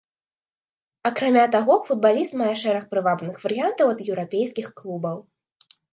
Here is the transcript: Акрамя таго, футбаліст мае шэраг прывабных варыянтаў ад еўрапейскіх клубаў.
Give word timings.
Акрамя 1.09 1.43
таго, 1.55 1.73
футбаліст 1.89 2.33
мае 2.41 2.55
шэраг 2.63 2.87
прывабных 2.95 3.35
варыянтаў 3.45 3.85
ад 3.95 3.99
еўрапейскіх 4.09 4.67
клубаў. 4.83 5.17